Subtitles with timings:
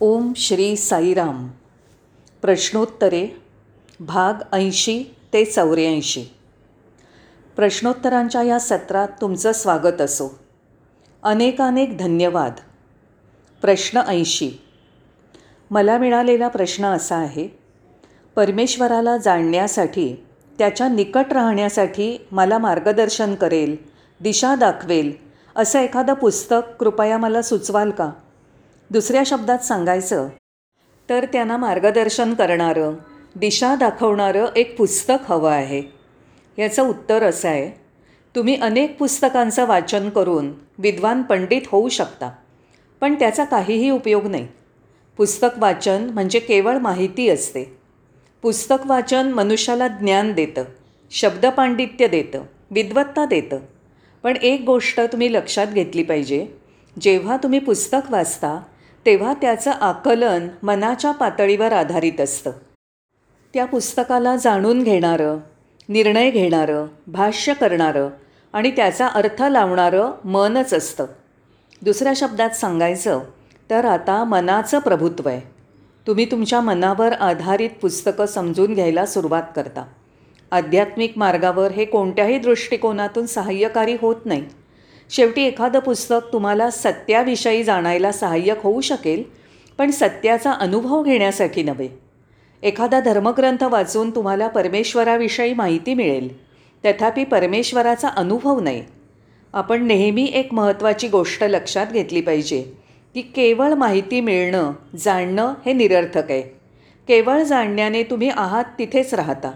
[0.00, 1.48] ओम श्री साईराम.
[2.42, 3.42] प्रश्नोत्तरे
[4.00, 6.24] भाग ऐंशी ते चौऱ्याऐंशी.
[7.56, 10.38] प्रश्नोत्तरांच्या या सत्रात तुमचं स्वागत असो.
[11.22, 12.52] अनेकानेक धन्यवाद.
[13.62, 14.50] प्रश्न ऐंशी.
[15.70, 17.48] मला मिळालेला प्रश्न असा आहे
[18.36, 20.24] परमेश्वराला जाणण्यासाठी
[20.58, 23.76] त्याच्या निकट राहण्यासाठी मला मार्गदर्शन करेल
[24.20, 25.12] दिशा दाखवेल
[25.56, 28.10] असं एखादं पुस्तक कृपया मला सुचवाल का?
[28.90, 30.28] दुसऱ्या शब्दात सांगायचं
[31.08, 32.94] तर त्यांना मार्गदर्शन करणारं
[33.36, 35.82] दिशा दाखवणारं एक पुस्तक हवं आहे.
[36.58, 37.70] याचं उत्तर असं आहे
[38.34, 42.30] तुम्ही अनेक पुस्तकांचं वाचन करून विद्वान पंडित होऊ शकता
[43.00, 44.46] पण त्याचा काहीही उपयोग नाही.
[45.18, 47.64] पुस्तक वाचन म्हणजे केवळ माहिती असते.
[48.42, 50.64] पुस्तक वाचन मनुष्याला ज्ञान देतं
[51.10, 53.58] शब्दपांडित्य देतं विद्वत्ता देतं.
[54.24, 56.46] पण एक गोष्ट तुम्ही लक्षात घेतली पाहिजे
[57.00, 58.58] जेव्हा तुम्ही पुस्तक वाचता
[59.06, 62.50] तेव्हा त्याचं आकलन मनाच्या पातळीवर आधारित असतं.
[63.54, 65.36] त्या पुस्तकाला जाणून घेणारं
[65.88, 68.08] निर्णय घेणारं भाष्य करणारं
[68.52, 71.06] आणि त्याचा अर्थ लावणारं मनच असतं.
[71.82, 73.20] दुसऱ्या शब्दात सांगायचं
[73.70, 75.40] तर आता मनाचं प्रभुत्व आहे.
[76.06, 79.84] तुम्ही तुमच्या मनावर आधारित पुस्तकं समजून घ्यायला सुरुवात करता.
[80.50, 84.44] आध्यात्मिक मार्गावर हे कोणत्याही दृष्टिकोनातून सहाय्यकारी होत नाही.
[85.10, 89.22] शेवटी एखादं पुस्तक तुम्हाला सत्याविषयी जाणायला सहाय्यक होऊ शकेल
[89.78, 91.88] पण सत्याचा अनुभव घेण्यासाठी नव्हे.
[92.62, 96.48] एखादा धर्मग्रंथ वाचून तुम्हाला परमेश्वराविषयी माहिती मिळेल.
[96.84, 98.84] तथापि परमेश्वराचा अनुभव नाही.
[99.52, 102.62] आपण नेहमी एक महत्त्वाची गोष्ट लक्षात घेतली पाहिजे
[103.14, 106.42] की केवळ माहिती मिळणं जाणणं हे निरर्थक आहे.
[107.08, 109.52] केवळ जाणण्याने तुम्ही आहात तिथेच राहता.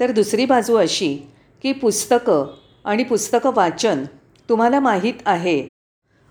[0.00, 1.18] तर दुसरी बाजू अशी
[1.62, 4.04] की पुस्तकं आणि पुस्तकं वाचन
[4.48, 5.66] तुम्हाला माहीत आहे.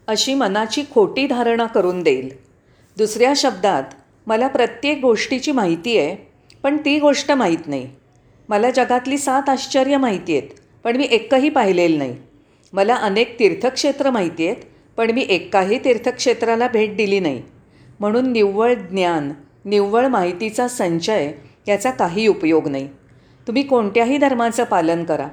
[0.07, 2.29] अशी मनाची खोटी धारणा करून देईल.
[2.97, 3.83] दुसऱ्या शब्दात
[4.27, 6.15] मला प्रत्येक गोष्टीची माहिती आहे
[6.63, 7.87] पण ती गोष्ट माहीत नाही.
[8.49, 10.49] मला जगातली सात आश्चर्य माहिती आहेत
[10.83, 12.15] पण मी एकही पाहिलेलं नाही.
[12.73, 14.61] मला अनेक तीर्थक्षेत्र माहिती आहेत
[14.97, 17.41] पण मी एकाही तीर्थक्षेत्राला भेट दिली नाही.
[17.99, 19.31] म्हणून निव्वळ ज्ञान
[19.65, 21.31] निव्वळ माहितीचा संचय
[21.67, 22.87] याचा काही उपयोग नाही.
[23.47, 25.27] तुम्ही कोणत्याही धर्माचं पालन करा.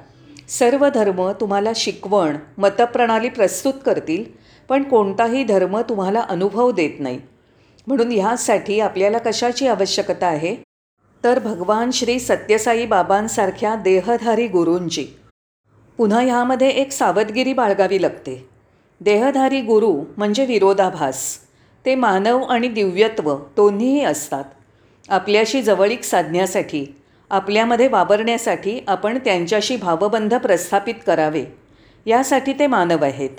[0.49, 4.25] सर्व धर्म तुम्हाला शिकवण मतप्रणाली प्रस्तुत करतील
[4.69, 7.21] पण कोणताही धर्म तुम्हाला अनुभव देत नाही.
[7.87, 10.57] म्हणून ह्यासाठी आपल्याला कशाची आवश्यकता आहे?
[11.25, 15.07] तर भगवान श्री सत्यसाई बाबांसारख्या देहधारी गुरूंची.
[15.97, 18.49] पुन्हा ह्यामध्ये एक सावधगिरी बाळगावी लागते.
[19.01, 21.39] देहधारी गुरु म्हणजे विरोधाभास.
[21.87, 24.45] ते मानव आणि दिव्यत्व दोन्हीही असतात.
[25.09, 26.87] आपल्याशी जवळीक साधण्यासाठी
[27.33, 31.45] आपल्यामध्ये वावरण्यासाठी आपण त्यांच्याशी भावबंध प्रस्थापित करावे.
[32.07, 33.31] यासाठी ते मानव आहेत.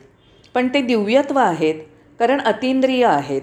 [0.56, 1.76] पण ते दिव्यत्व आहेत
[2.20, 3.42] कारण अतिंद्रिय आहेत.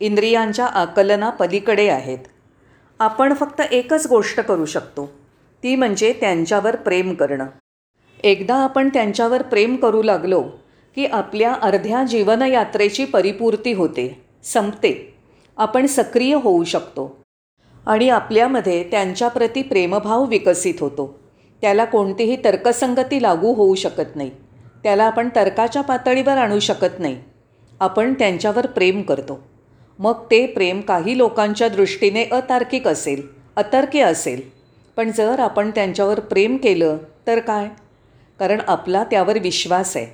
[0.00, 2.18] इंद्रियांच्या आकलना पलीकडे आहेत.
[3.00, 5.06] आपण फक्त एकच गोष्ट करू शकतो
[5.62, 7.46] ती म्हणजे त्यांच्यावर प्रेम करणं.
[8.24, 10.42] एकदा आपण त्यांच्यावर प्रेम करू लागलो
[10.96, 15.14] की आपल्या अर्ध्या जीवनयात्रेची परिपूर्ती होते संपते.
[15.58, 17.23] आपण सक्रिय होऊ शकतो.
[17.86, 21.18] आणि आपल्यामध्ये त्यांच्याप्रती प्रेमभाव विकसित होतो.
[21.60, 24.30] त्याला कोणतीही तर्कसंगती लागू होऊ शकत नाही.
[24.82, 27.16] त्याला आपण तर्काच्या पातळीवर आणू शकत नाही.
[27.80, 29.42] आपण त्यांच्यावर प्रेम करतो.
[29.98, 33.22] मग ते प्रेम काही लोकांच्या दृष्टीने अतार्किक असेल
[33.56, 34.40] अतर्क्य असेल.
[34.96, 36.96] पण जर आपण त्यांच्यावर प्रेम केलं
[37.26, 37.68] तर काय?
[38.38, 40.06] कारण आपला त्यावर विश्वास आहे.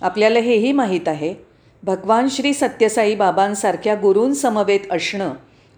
[0.00, 1.34] आपल्याला हेही माहीत आहे
[1.82, 5.32] भगवान श्री सत्यसाई बाबांसारख्या गुरूंसमवेत असणं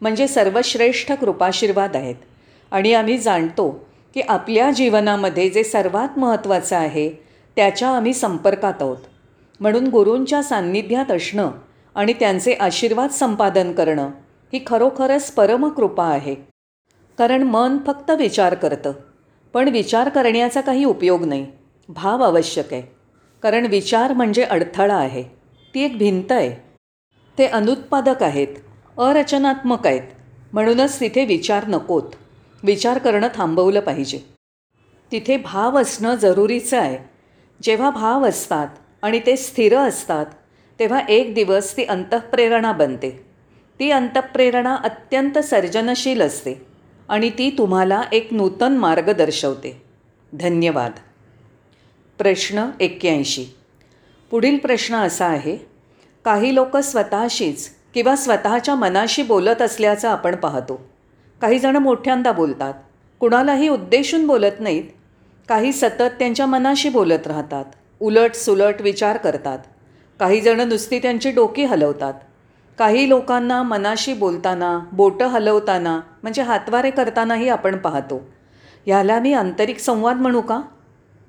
[0.05, 2.15] म्हणजे सर्वश्रेष्ठ कृपाशीर्वाद आहेत.
[2.71, 7.11] आणि आम्ही जाणतो की आपल्या जीवनामध्ये जे सर्वात महत्त्वाचं आहे
[7.57, 8.97] त्याच्या आम्ही संपर्कात आहोत.
[9.61, 11.51] म्हणून गुरूंच्या सान्निध्यात असणं
[11.95, 14.11] आणि त्यांचे आशीर्वाद संपादन करणं
[14.53, 16.35] ही खरोखरच परमकृपा आहे.
[17.19, 18.93] कारण मन फक्त विचार करतं.
[19.53, 21.47] पण विचार करण्याचा काही उपयोग नाही.
[21.89, 22.83] भाव आवश्यक आहे.
[23.43, 25.23] कारण विचार म्हणजे अडथळा आहे.
[25.75, 26.51] ती एक भिंत आहे.
[27.39, 28.49] ते अनुत्पादक आहेत.
[28.99, 30.03] अरचनात्मक आहेत.
[30.53, 32.03] म्हणूनच तिथे विचार नकोत.
[32.63, 34.21] विचार करणं थांबवलं पाहिजे.
[35.13, 36.99] तिथे भाव असणं जरुरीचं आहे.
[37.63, 38.69] जेव्हा भाव असतात
[39.03, 40.27] आणि ते स्थिर असतात
[40.79, 43.27] तेव्हा एक दिवस ती अंतःप्रेरणा बनते.
[43.81, 46.67] ती अंतःप्रेरणा अत्यंत सर्जनशील असते
[47.09, 49.83] आणि ती तुम्हाला एक नूतन मार्ग दर्शवते.
[50.33, 50.93] धन्यवाद.
[52.19, 53.47] प्रश्न एक्क्याऐंशी.
[54.31, 55.57] पुढील प्रश्न असा आहे
[56.25, 60.89] काही लोक स्वतःशीच किंवा स्वतःच्या मनाशी बोलत असल्याचं आपण पाहतो.
[61.41, 62.75] काही जणं मोठ्यांदा बोलतात.
[63.21, 64.85] कुणालाही उद्देशून बोलत नाहीत.
[65.49, 67.65] काही सतत त्यांच्या मनाशी बोलत राहतात.
[68.01, 69.59] उलट सुलट विचार करतात.
[70.21, 72.15] काही जणं नुसती त्यांची डोकी हलवतात.
[72.79, 78.29] काही लोकांना मनाशी बोलताना बोटं हलवताना म्हणजे हातवारे करतानाही आपण पाहतो.
[78.87, 80.57] ह्याला मी आंतरिक संवाद म्हणू का?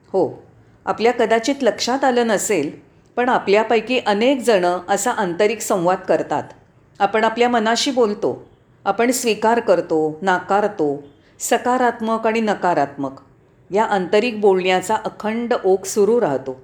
[0.07, 0.43] हो.
[0.85, 6.43] आपल्या कदाचित लक्षात आलं नसेल पण आपल्यापैकी अनेक जणं असा आंतरिक संवाद करतात.
[6.99, 8.45] आपण आपल्या मनाशी बोलतो.
[8.85, 11.03] आपण स्वीकार करतो नाकारतो
[11.39, 13.11] सकारात्मक आणि नकारात्मक.
[13.71, 16.61] या आंतरिक बोलण्याचा अखंड ओघ सुरू राहतो.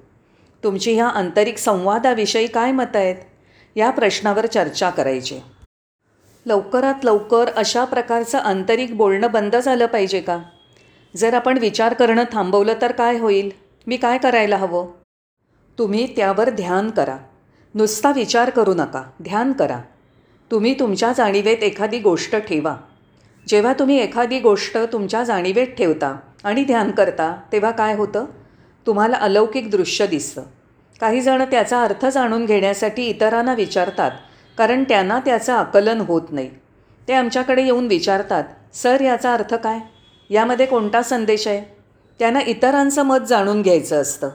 [0.64, 3.16] तुमची ह्या आंतरिक संवादाविषयी काय मतं आहेत?
[3.76, 5.40] या प्रश्नावर चर्चा करायची.
[6.46, 10.40] लवकरात लवकर अशा प्रकारचं आंतरिक बोलणं बंद झालं पाहिजे का?
[11.18, 13.52] जर आपण विचार करणं थांबवलं तर काय होईल?
[13.88, 15.01] मी काय करायला हवं?
[15.82, 17.18] तुम्ही त्यावर ध्यान करा.
[17.76, 19.04] नुसता विचार करू नका.
[19.22, 19.80] ध्यान करा.
[20.52, 22.78] तुम्ही तुमच्या जाणीवेत एखादी गोष्ट ठेवा.
[23.48, 28.26] जेव्हा तुम्ही एखादी गोष्ट तुमच्या जाणीवेत ठेवता आणि ध्यान करता तेव्हा काय होतं?
[28.88, 30.42] तुम्हाला अलौकिक दृश्य दिसतं.
[31.00, 34.12] काही जण त्याचा अर्थ जाणून घेण्यासाठी इतरांना विचारतात
[34.58, 36.50] कारण त्यांना त्याचं आकलन होत नाही.
[37.08, 38.44] ते आमच्याकडे येऊन विचारतात
[38.74, 39.80] सर याचा अर्थ काय?
[40.30, 41.76] यामध्ये कोणता संदेश आहे?
[42.20, 44.30] त्यांना इतरांचं मत जाणून घ्यायचं असतं.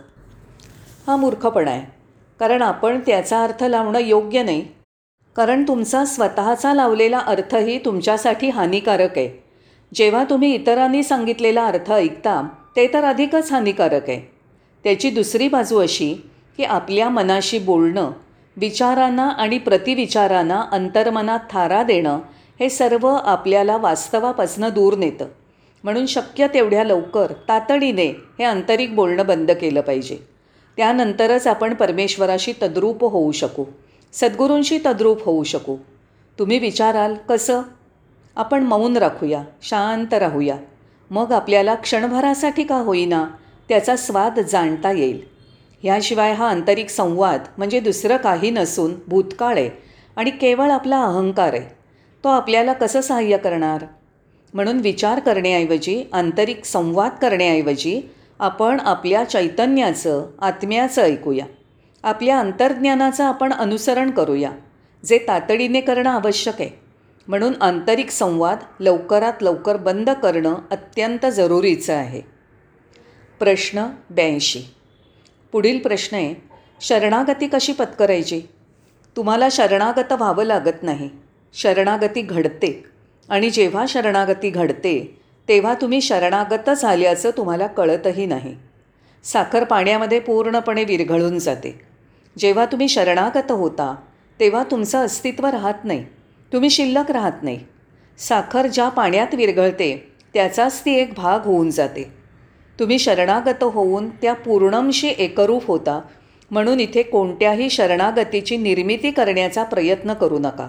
[1.07, 1.93] हा मूर्खपणा आहे.
[2.41, 4.67] कारण आपण त्याचा अर्थ लावणं योग्य नाही.
[5.37, 9.45] कारण तुमचा स्वतःचा लावलेला अर्थही तुमच्यासाठी हानिकारक आहे.
[9.95, 14.33] जेव्हा तुम्ही इतरांनी सांगितलेला अर्थ ऐकता ते तर अधिकच हानिकारक आहे.
[14.85, 16.15] त्याची दुसरी बाजू अशी
[16.57, 18.11] की आपल्या मनाशी बोलणं
[18.57, 22.19] विचारांना आणि प्रतिविचारांना अंतर्मनात थारा देणं
[22.61, 25.27] हे सर्व आपल्याला वास्तवापासनं दूर नेतं.
[25.85, 30.36] म्हणून शक्य तेवढ्या लवकर तातडीने हे आंतरिक बोलणं बंद केलं पाहिजे.
[30.77, 33.65] त्यानंतरच आपण परमेश्वराशी तद्रूप होऊ शकू.
[34.13, 35.77] सद्गुरूंशी तद्रूप होऊ शकू.
[36.39, 37.63] तुम्ही विचाराल कसं?
[38.37, 40.57] आपण मौन राखूया शांत राहूया.
[41.11, 43.29] मग आपल्याला क्षणभरासाठी का होईना
[43.69, 45.23] त्याचा स्वाद जाणता येईल.
[45.83, 49.71] ह्याशिवाय हा आंतरिक संवाद म्हणजे दुसरं काही नसून भूतकाळ आहे
[50.17, 51.75] आणि केवळ आपला अहंकार आहे.
[52.25, 53.85] तो आपल्याला कसं सहाय्य करणार?
[54.55, 58.03] म्हणून विचार करण्याऐवजी आंतरिक संवाद करण्याऐवजी
[58.39, 61.47] आपण आपल्या चैतन्याचं आत्म्याचं ऐकूया.
[62.03, 64.51] आपल्या अंतर्ज्ञानाचं आपण अनुसरण करूया
[65.05, 66.81] जे तातडीने करणं आवश्यक आहे.
[67.29, 72.23] म्हणून आंतरिक संवाद लवकरात लवकर बंद करणं अत्यंत जरुरीचं आहे.
[73.39, 74.63] प्रश्न ब्याऐंशी.
[75.53, 76.35] पुढील प्रश्न आहे
[76.81, 78.43] शरणागती कशी पत्करायची?
[79.17, 81.11] तुम्हाला शरणागत व्हावं लागत नाही.
[81.55, 82.85] शरणागती घडते.
[83.29, 88.55] आणि जेव्हा शरणागती घडते तेव्हा तुम्ही शरणागत झाल्याचं तुम्हाला कळतही नाही.
[89.25, 91.81] साखर पाण्यामध्ये पूर्णपणे विरघळून जाते.
[92.39, 93.95] जेव्हा तुम्ही शरणागत होता
[94.41, 96.05] तेव्हा तुमचं अस्तित्व राहत नाही.
[96.53, 97.61] तुम्ही शिल्लक राहत नाही.
[98.19, 102.13] साखर ज्या पाण्यात विरघळते त्याचाच ती एक भाग होऊन जाते.
[102.81, 106.01] तुम्ही शरणागत होऊन त्या पूर्णमशी एकरूप होता
[106.51, 110.69] म्हणून इथे कोणत्याही शरणागतीची निर्मिती करण्याचा प्रयत्न करू नका.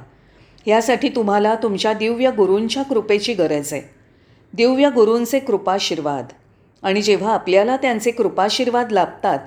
[0.65, 3.96] यासाठी तुम्हाला तुमच्या दिव्य गुरूंच्या कृपेची गरज आहे.
[4.53, 6.25] दिव्य गुरूंचे कृपाशीर्वाद.
[6.83, 9.39] आणि जेव्हा आपल्याला त्यांचे कृपाशीर्वाद लाभतात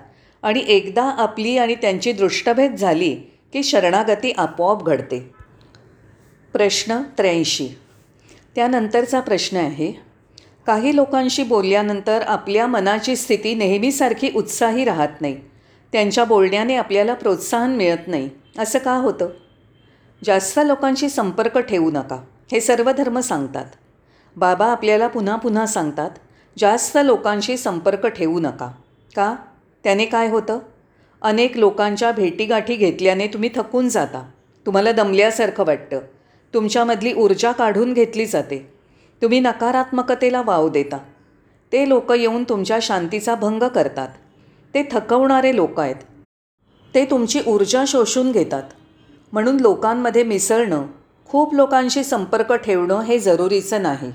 [0.43, 3.15] आणि एकदा आपली आणि त्यांची दृष्टभेद झाली
[3.53, 5.31] की शरणागती आपोआप घडते.
[6.53, 7.69] प्रश्न त्र्याऐंशी.
[8.55, 9.93] त्यानंतरचा प्रश्न आहे
[10.67, 15.37] काही लोकांशी बोलल्यानंतर आपल्या मनाची स्थिती नेहमीसारखी उत्साही राहत नाही.
[15.93, 18.31] त्यांच्या बोलण्याने आपल्याला प्रोत्साहन मिळत नाही.
[18.59, 19.29] असं का होतं?
[20.25, 22.25] जास्त लोकांशी संपर्क ठेवू नका.
[22.53, 23.67] हे सर्व धर्म सांगतात.
[24.37, 26.11] बाबा आपल्याला पुन्हा पुन्हा सांगतात
[26.59, 28.71] जास्त लोकांशी संपर्क ठेवू नका.
[29.17, 29.37] का?
[29.85, 30.59] त्याने काय होतं?
[31.23, 34.31] अनेक लोकांच्या भेटीगाठी घेतल्याने तुम्ही थकून जाता.
[34.67, 36.01] तुम्हाला दमल्यासारखं वाटतं.
[36.55, 38.73] तुमच्यामधली ऊर्जा काढून घेतली जाते.
[39.23, 40.99] तुम्ही नकारात्मकतेला वाव देता.
[41.73, 44.09] ते लोक येऊन तुमच्या शांतीचा भंग करतात.
[44.75, 45.97] ते थकवणारे लोक आहेत.
[46.95, 48.63] ते तुमची ऊर्जा शोषून घेतात.
[49.33, 50.87] म्हणून लोकांमध्ये मिसळणं
[51.31, 54.11] खूप लोकांशी संपर्क ठेवणं हे जरुरीचं नाही.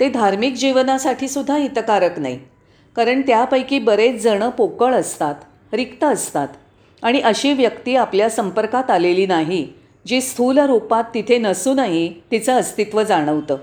[0.00, 2.38] ते धार्मिक जीवनासाठी सुद्धा हितकारक नाही.
[2.96, 5.34] कारण त्यापैकी बरेच जणं पोकळ असतात
[5.72, 6.48] रिक्त असतात
[7.02, 9.68] आणि अशी व्यक्ती आपल्या संपर्कात आलेली नाही
[10.06, 13.56] जी स्थूल रूपात तिथे नसूनही तिचं अस्तित्व जाणवतं.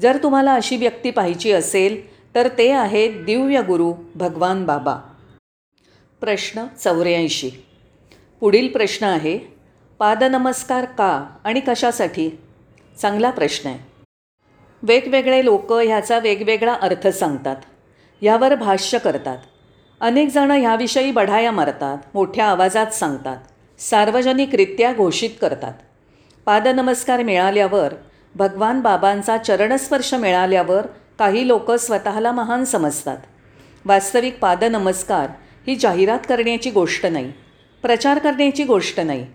[0.00, 2.02] जर तुम्हाला अशी व्यक्ती पाहिजे असेल
[2.34, 4.96] तर ते आहेत दिव्य गुरु भगवान बाबा.
[6.20, 7.50] प्रश्न चौऱ्याऐंशी.
[8.40, 9.57] पुढील प्रश्न आहे
[9.98, 12.30] पादनमस्कार का आणि कशासाठी?
[13.00, 13.78] चांगला प्रश्न आहे.
[14.82, 17.56] वेगवेगळे लोक ह्याचा वेगवेगळा अर्थ सांगतात.
[18.22, 19.38] ह्यावर भाष्य करतात.
[20.00, 23.36] अनेक जणं ह्याविषयी बढाया मारतात मोठ्या आवाजात सांगतात
[23.78, 25.72] सार्वजनिकरित्या घोषित करतात.
[26.46, 27.94] पादनमस्कार मिळाल्यावर
[28.34, 30.86] भगवान बाबांचा चरणस्पर्श मिळाल्यावर
[31.18, 33.18] काही लोक स्वतःला महान समजतात.
[33.84, 35.30] वास्तविक पादनमस्कार
[35.66, 37.32] ही जाहिरात करण्याची गोष्ट नाही
[37.82, 39.26] प्रचार करण्याची गोष्ट नाही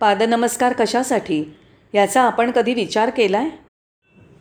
[0.00, 1.56] पादनमस्कार कशासाठी?
[1.94, 3.50] याचा आपण कधी विचार केला आहे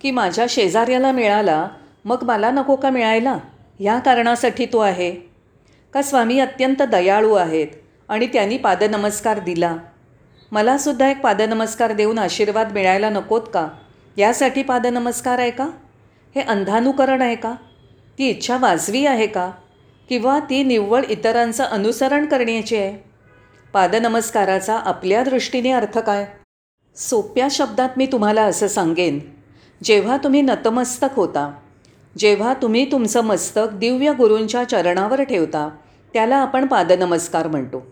[0.01, 1.67] की माझ्या शेजाऱ्याला मिळाला
[2.05, 3.37] मग मला नको का मिळायला?
[3.79, 5.11] ह्या कारणासाठी तो आहे.
[5.93, 7.67] का स्वामी अत्यंत दयाळू आहेत
[8.09, 9.75] आणि त्यांनी पादनमस्कार दिला?
[10.51, 13.67] मलासुद्धा एक पादनमस्कार देऊन आशीर्वाद मिळायला नकोत का?
[14.17, 15.69] यासाठी पादनमस्कार आहे का?
[16.35, 17.55] हे अंधानुकरण आहे का?
[18.17, 19.51] ती इच्छा वाजवी आहे का?
[20.09, 23.06] किंवा ती निव्वळ इतरांचं अनुसरण करण्याची आहे?
[23.77, 26.25] पादनमस्काराचा आपल्या दृष्टीने अर्थ काय?
[26.95, 29.19] सोप्या शब्दात मी तुम्हाला असं सांगेन.
[29.83, 31.51] जेव्हा तुम्ही नतमस्तक होता
[32.17, 35.69] जेव्हा तुम्ही तुमचं मस्तक दिव्य गुरूंच्या चरणावर ठेवता
[36.13, 37.85] त्याला आपण पादनमस्कार म्हणतो.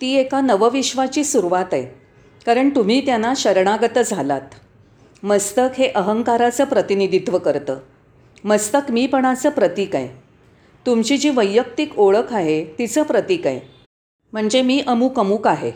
[0.00, 1.86] ती एका नवविश्वाची सुरुवात आहे
[2.46, 4.54] कारण तुम्ही त्यांना शरणागत झालात.
[5.22, 7.76] मस्तक हे अहंकाराचं प्रतिनिधित्व करतं.
[8.44, 10.22] मस्तक मीपणाचं प्रतीक आहे.
[10.86, 13.77] तुमची जी वैयक्तिक ओळख आहे तिचं प्रतीक आहे.
[14.32, 15.72] म्हणजे मी अमुक अमुक आहे.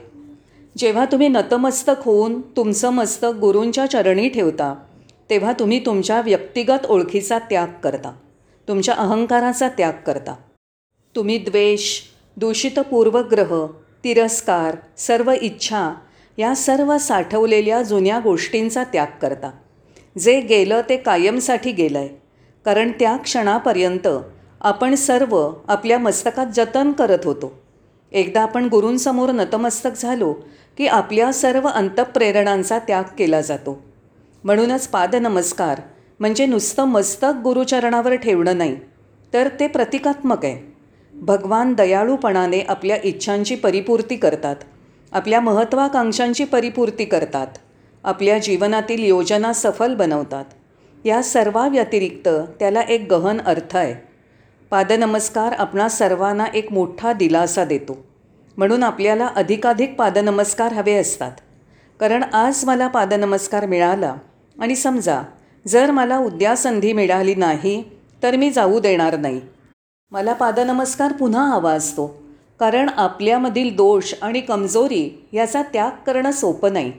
[0.78, 4.74] जेव्हा तुम्ही नतमस्तक होऊन तुमचं मस्तक गुरूंच्या चरणी ठेवता
[5.30, 8.12] तेव्हा तुम्ही तुमच्या व्यक्तिगत ओळखीचा त्याग करता.
[8.68, 10.34] तुमच्या अहंकाराचा त्याग करता.
[11.16, 12.00] तुम्ही द्वेष
[12.36, 13.66] दूषित पूर्वग्रह
[14.04, 15.94] तिरस्कार सर्व इच्छा
[16.38, 19.50] या सर्व साठवलेल्या जुन्या गोष्टींचा त्याग करता.
[20.18, 22.08] जे गेलं ते कायमसाठी गेलं आहे
[22.64, 24.08] कारण त्या क्षणापर्यंत
[24.60, 27.61] आपण सर्व आपल्या मस्तकात जतन करत होतो.
[28.12, 30.32] एकदा आपण गुरूंसमोर नतमस्तक झालो
[30.78, 33.82] की आपल्या सर्व अंतप्रेरणांचा त्याग केला जातो.
[34.44, 35.80] म्हणूनच पादनमस्कार
[36.20, 38.76] म्हणजे नुसतं मस्तक गुरुचरणावर ठेवणं नाही
[39.32, 40.72] तर ते प्रतिकात्मक आहे.
[41.14, 44.56] भगवान दयाळूपणाने आपल्या इच्छांची परिपूर्ती करतात
[45.12, 47.46] आपल्या महत्त्वाकांक्षांची परिपूर्ती करतात
[48.04, 50.44] आपल्या जीवनातील योजना सफल बनवतात.
[51.04, 54.11] या सर्वाव्यतिरिक्त त्याला एक गहन अर्थ आहे.
[54.72, 58.04] पादनमस्कार आपणा सर्वांना एक मोठा दिलासा देतो.
[58.56, 61.32] म्हणून आपल्याला अधिकाधिक पादनमस्कार हवे असतात.
[62.00, 64.14] कारण आज मला पादनमस्कार मिळाला
[64.58, 65.22] आणि समजा
[65.68, 67.84] जर मला उद्या संधी मिळाली नाही
[68.22, 69.40] तर मी जाऊ देणार नाही.
[70.10, 72.22] मला पादनमस्कार पुन्हा हवा असतो.
[72.60, 76.92] कारण आपल्यामधील दोष आणि कमजोरी याचा त्याग करणं सोपं नाही.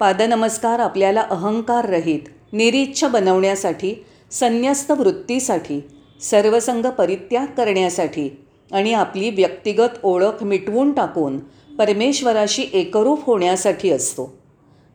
[0.00, 2.20] पादनमस्कार आपल्याला अहंकाररहित
[2.52, 5.80] निरीच्छ बनवण्यासाठी संन्यस्त वृत्तीसाठी
[6.20, 11.38] सर्वसंग परित्याग करण्यासाठी आणि आपली व्यक्तिगत ओळख मिटवून टाकून
[11.78, 14.38] परमेश्वराशी एकरूप होण्यासाठी असतो.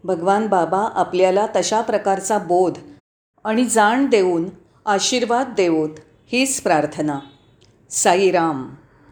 [0.03, 2.77] भगवान बाबा आपल्याला तशा प्रकारचा बोध
[3.43, 4.45] आणि जाण देऊन
[4.85, 5.89] आशीर्वाद देवोत
[6.31, 7.19] हीच प्रार्थना.
[7.89, 8.69] साईराम.